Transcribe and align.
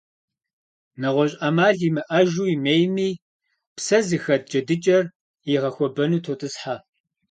НэгъуэщӀ 0.99 1.37
Ӏэмал 1.39 1.77
имыӀэжу, 1.87 2.45
имейми, 2.55 3.09
псэ 3.75 3.97
зыхэт 4.07 4.43
джэдыкӀэр 4.49 5.05
игъэхуэбэну 5.53 6.23
тотӀысхьэ. 6.23 6.75